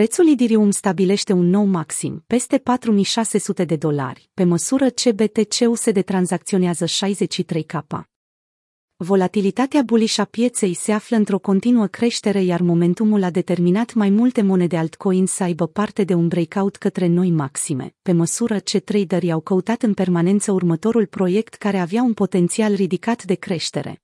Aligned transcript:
Prețul 0.00 0.26
Idirium 0.26 0.70
stabilește 0.70 1.32
un 1.32 1.48
nou 1.48 1.64
maxim, 1.64 2.24
peste 2.26 2.58
4600 2.58 3.64
de 3.64 3.76
dolari, 3.76 4.30
pe 4.34 4.44
măsură 4.44 4.88
ce 4.88 5.12
BTC-USD 5.12 6.02
tranzacționează 6.04 6.84
63K. 6.84 8.00
Volatilitatea 8.96 9.82
bullish 9.82 10.18
a 10.18 10.24
pieței 10.24 10.74
se 10.74 10.92
află 10.92 11.16
într-o 11.16 11.38
continuă 11.38 11.86
creștere, 11.86 12.42
iar 12.42 12.60
momentumul 12.60 13.22
a 13.22 13.30
determinat 13.30 13.94
mai 13.94 14.10
multe 14.10 14.42
monede 14.42 14.76
altcoin 14.76 15.26
să 15.26 15.42
aibă 15.42 15.66
parte 15.66 16.04
de 16.04 16.14
un 16.14 16.28
breakout 16.28 16.76
către 16.76 17.06
noi 17.06 17.30
maxime, 17.30 17.94
pe 18.02 18.12
măsură 18.12 18.58
ce 18.58 18.78
traderii 18.78 19.30
au 19.30 19.40
căutat 19.40 19.82
în 19.82 19.94
permanență 19.94 20.52
următorul 20.52 21.06
proiect 21.06 21.54
care 21.54 21.78
avea 21.78 22.02
un 22.02 22.14
potențial 22.14 22.74
ridicat 22.74 23.24
de 23.24 23.34
creștere. 23.34 24.02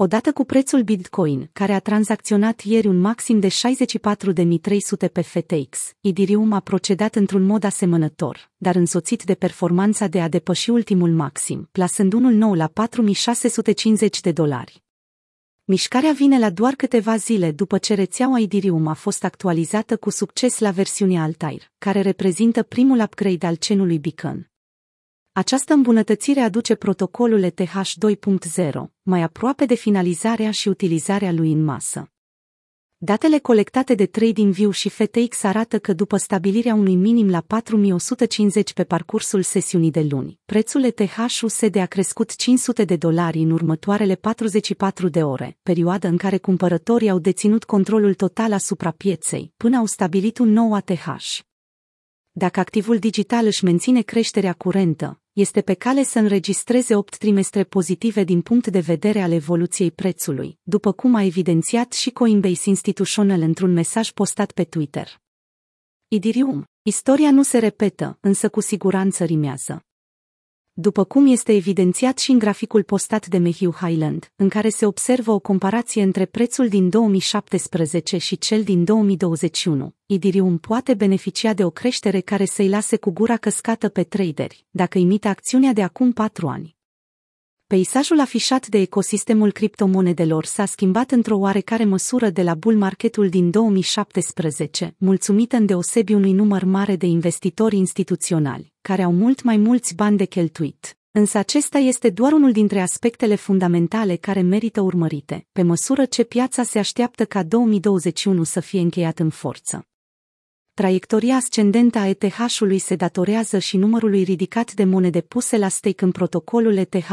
Odată 0.00 0.32
cu 0.32 0.44
prețul 0.44 0.82
Bitcoin, 0.82 1.50
care 1.52 1.72
a 1.72 1.78
tranzacționat 1.78 2.60
ieri 2.60 2.86
un 2.86 3.00
maxim 3.00 3.40
de 3.40 3.48
64.300 3.48 3.52
pe 5.12 5.20
FTX, 5.20 5.92
Idirium 6.00 6.52
a 6.52 6.60
procedat 6.60 7.14
într-un 7.14 7.42
mod 7.42 7.64
asemănător, 7.64 8.50
dar 8.56 8.74
însoțit 8.74 9.22
de 9.22 9.34
performanța 9.34 10.06
de 10.06 10.20
a 10.20 10.28
depăși 10.28 10.70
ultimul 10.70 11.10
maxim, 11.10 11.68
plasând 11.72 12.12
unul 12.12 12.32
nou 12.32 12.54
la 12.54 12.68
4.650 12.68 14.08
de 14.22 14.32
dolari. 14.32 14.82
Mișcarea 15.64 16.12
vine 16.12 16.38
la 16.38 16.50
doar 16.50 16.74
câteva 16.74 17.16
zile 17.16 17.50
după 17.50 17.78
ce 17.78 17.94
rețeaua 17.94 18.38
Idirium 18.38 18.86
a 18.86 18.94
fost 18.94 19.24
actualizată 19.24 19.96
cu 19.96 20.10
succes 20.10 20.58
la 20.58 20.70
versiunea 20.70 21.22
Altair, 21.22 21.70
care 21.78 22.00
reprezintă 22.00 22.62
primul 22.62 23.00
upgrade 23.00 23.46
al 23.46 23.54
cenului 23.54 23.98
Beacon. 23.98 24.50
Această 25.38 25.72
îmbunătățire 25.72 26.40
aduce 26.40 26.74
protocolul 26.74 27.42
ETH 27.42 27.80
2.0 28.60 28.70
mai 29.02 29.22
aproape 29.22 29.64
de 29.64 29.74
finalizarea 29.74 30.50
și 30.50 30.68
utilizarea 30.68 31.32
lui 31.32 31.52
în 31.52 31.64
masă. 31.64 32.10
Datele 32.96 33.38
colectate 33.38 33.94
de 33.94 34.06
TradingView 34.06 34.70
și 34.70 34.88
FTX 34.88 35.42
arată 35.42 35.78
că 35.78 35.92
după 35.92 36.16
stabilirea 36.16 36.74
unui 36.74 36.94
minim 36.94 37.30
la 37.30 37.40
4150 37.40 38.72
pe 38.72 38.84
parcursul 38.84 39.42
sesiunii 39.42 39.90
de 39.90 40.06
luni, 40.10 40.40
prețul 40.44 40.84
ETH-USD 40.84 41.76
a 41.76 41.86
crescut 41.86 42.36
500 42.36 42.84
de 42.84 42.96
dolari 42.96 43.38
în 43.38 43.50
următoarele 43.50 44.14
44 44.14 45.08
de 45.08 45.22
ore, 45.22 45.58
perioadă 45.62 46.08
în 46.08 46.16
care 46.16 46.38
cumpărătorii 46.38 47.10
au 47.10 47.18
deținut 47.18 47.64
controlul 47.64 48.14
total 48.14 48.52
asupra 48.52 48.90
pieței, 48.90 49.52
până 49.56 49.76
au 49.76 49.86
stabilit 49.86 50.38
un 50.38 50.48
nou 50.48 50.74
ATH. 50.74 51.46
Dacă 52.38 52.60
activul 52.60 52.98
digital 52.98 53.46
își 53.46 53.64
menține 53.64 54.02
creșterea 54.02 54.52
curentă, 54.52 55.20
este 55.32 55.60
pe 55.60 55.74
cale 55.74 56.02
să 56.02 56.18
înregistreze 56.18 56.94
8 56.94 57.16
trimestre 57.18 57.64
pozitive 57.64 58.24
din 58.24 58.40
punct 58.42 58.66
de 58.66 58.78
vedere 58.78 59.20
al 59.20 59.32
evoluției 59.32 59.90
prețului, 59.90 60.58
după 60.62 60.92
cum 60.92 61.14
a 61.14 61.22
evidențiat 61.22 61.92
și 61.92 62.10
Coinbase 62.10 62.68
Institutional 62.68 63.40
într-un 63.40 63.72
mesaj 63.72 64.10
postat 64.10 64.52
pe 64.52 64.64
Twitter. 64.64 65.20
Idirium, 66.08 66.64
istoria 66.82 67.30
nu 67.30 67.42
se 67.42 67.58
repetă, 67.58 68.18
însă 68.20 68.48
cu 68.48 68.60
siguranță 68.60 69.24
rimează 69.24 69.87
după 70.80 71.04
cum 71.04 71.26
este 71.26 71.52
evidențiat 71.52 72.18
și 72.18 72.30
în 72.30 72.38
graficul 72.38 72.82
postat 72.82 73.26
de 73.26 73.38
Matthew 73.38 73.72
Highland, 73.72 74.32
în 74.36 74.48
care 74.48 74.68
se 74.68 74.86
observă 74.86 75.30
o 75.30 75.38
comparație 75.38 76.02
între 76.02 76.24
prețul 76.24 76.68
din 76.68 76.88
2017 76.88 78.16
și 78.16 78.38
cel 78.38 78.62
din 78.62 78.84
2021. 78.84 79.94
Idirium 80.06 80.58
poate 80.58 80.94
beneficia 80.94 81.52
de 81.52 81.64
o 81.64 81.70
creștere 81.70 82.20
care 82.20 82.44
să-i 82.44 82.68
lase 82.68 82.96
cu 82.96 83.10
gura 83.10 83.36
căscată 83.36 83.88
pe 83.88 84.02
traderi, 84.02 84.66
dacă 84.70 84.98
imită 84.98 85.28
acțiunea 85.28 85.72
de 85.72 85.82
acum 85.82 86.12
patru 86.12 86.48
ani. 86.48 86.77
Peisajul 87.74 88.20
afișat 88.20 88.66
de 88.66 88.78
ecosistemul 88.80 89.52
criptomonedelor 89.52 90.44
s-a 90.44 90.64
schimbat 90.64 91.10
într-o 91.10 91.36
oarecare 91.36 91.84
măsură 91.84 92.30
de 92.30 92.42
la 92.42 92.54
bull 92.54 92.76
marketul 92.76 93.28
din 93.28 93.50
2017, 93.50 94.94
mulțumită 94.98 95.56
în 95.56 95.66
deosebi 95.66 96.12
unui 96.12 96.32
număr 96.32 96.64
mare 96.64 96.96
de 96.96 97.06
investitori 97.06 97.76
instituționali, 97.76 98.72
care 98.80 99.02
au 99.02 99.12
mult 99.12 99.42
mai 99.42 99.56
mulți 99.56 99.94
bani 99.94 100.16
de 100.16 100.24
cheltuit. 100.24 100.98
Însă 101.10 101.38
acesta 101.38 101.78
este 101.78 102.10
doar 102.10 102.32
unul 102.32 102.52
dintre 102.52 102.80
aspectele 102.80 103.34
fundamentale 103.34 104.16
care 104.16 104.40
merită 104.40 104.80
urmărite, 104.80 105.46
pe 105.52 105.62
măsură 105.62 106.04
ce 106.04 106.24
piața 106.24 106.62
se 106.62 106.78
așteaptă 106.78 107.24
ca 107.24 107.42
2021 107.42 108.44
să 108.44 108.60
fie 108.60 108.80
încheiat 108.80 109.18
în 109.18 109.30
forță. 109.30 109.88
Traiectoria 110.78 111.36
ascendentă 111.36 111.98
a 111.98 112.06
ETH-ului 112.06 112.78
se 112.78 112.96
datorează 112.96 113.58
și 113.58 113.76
numărului 113.76 114.22
ridicat 114.22 114.72
de 114.72 114.84
monede 114.84 115.20
puse 115.20 115.56
la 115.56 115.68
stake 115.68 116.04
în 116.04 116.10
protocolul 116.10 116.76
ETH 116.76 117.08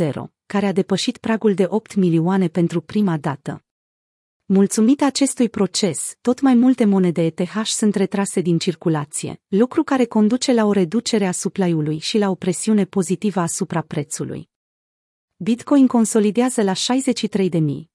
2.0, 0.00 0.12
care 0.46 0.66
a 0.66 0.72
depășit 0.72 1.16
pragul 1.16 1.54
de 1.54 1.66
8 1.68 1.94
milioane 1.94 2.48
pentru 2.48 2.80
prima 2.80 3.16
dată. 3.16 3.64
Mulțumit 4.44 5.02
acestui 5.02 5.48
proces, 5.48 6.16
tot 6.20 6.40
mai 6.40 6.54
multe 6.54 6.84
monede 6.84 7.24
ETH 7.24 7.60
sunt 7.64 7.94
retrase 7.94 8.40
din 8.40 8.58
circulație, 8.58 9.40
lucru 9.48 9.82
care 9.82 10.04
conduce 10.04 10.52
la 10.52 10.64
o 10.64 10.72
reducere 10.72 11.26
a 11.26 11.32
supply-ului 11.32 11.98
și 11.98 12.18
la 12.18 12.30
o 12.30 12.34
presiune 12.34 12.84
pozitivă 12.84 13.40
asupra 13.40 13.80
prețului. 13.80 14.48
Bitcoin 15.36 15.86
consolidează 15.86 16.62
la 16.62 16.72
63.000. 16.72 17.91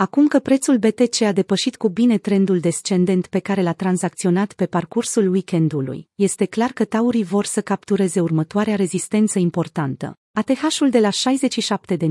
Acum 0.00 0.26
că 0.26 0.38
prețul 0.38 0.78
BTC 0.78 1.20
a 1.20 1.32
depășit 1.32 1.76
cu 1.76 1.88
bine 1.88 2.18
trendul 2.18 2.60
descendent 2.60 3.26
pe 3.26 3.38
care 3.38 3.62
l-a 3.62 3.72
tranzacționat 3.72 4.52
pe 4.52 4.66
parcursul 4.66 5.30
weekendului, 5.30 6.08
este 6.14 6.44
clar 6.44 6.70
că 6.70 6.84
taurii 6.84 7.24
vor 7.24 7.44
să 7.44 7.60
captureze 7.60 8.20
următoarea 8.20 8.76
rezistență 8.76 9.38
importantă, 9.38 10.18
ATH-ul 10.32 10.90
de 10.90 10.98
la 10.98 11.08
67.000. 11.08 12.06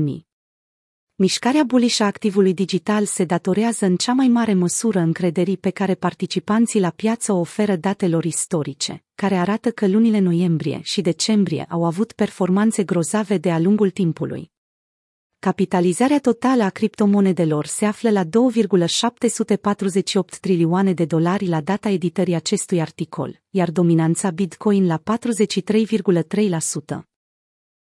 Mișcarea 1.14 1.64
bullish 1.64 2.00
a 2.00 2.04
activului 2.04 2.54
digital 2.54 3.04
se 3.04 3.24
datorează 3.24 3.84
în 3.84 3.96
cea 3.96 4.12
mai 4.12 4.28
mare 4.28 4.54
măsură 4.54 4.98
încrederii 4.98 5.56
pe 5.56 5.70
care 5.70 5.94
participanții 5.94 6.80
la 6.80 6.90
piață 6.90 7.32
o 7.32 7.38
oferă 7.38 7.76
datelor 7.76 8.24
istorice, 8.24 9.04
care 9.14 9.36
arată 9.36 9.70
că 9.70 9.86
lunile 9.86 10.18
noiembrie 10.18 10.80
și 10.82 11.00
decembrie 11.00 11.66
au 11.68 11.84
avut 11.84 12.12
performanțe 12.12 12.84
grozave 12.84 13.38
de-a 13.38 13.58
lungul 13.58 13.90
timpului, 13.90 14.50
Capitalizarea 15.40 16.18
totală 16.18 16.62
a 16.62 16.68
criptomonedelor 16.68 17.66
se 17.66 17.84
află 17.84 18.10
la 18.10 18.24
2,748 18.24 20.38
trilioane 20.38 20.92
de 20.92 21.04
dolari 21.04 21.46
la 21.46 21.60
data 21.60 21.88
editării 21.88 22.34
acestui 22.34 22.80
articol, 22.80 23.40
iar 23.50 23.70
dominanța 23.70 24.30
Bitcoin 24.30 24.86
la 24.86 24.98
43,3%. 24.98 25.02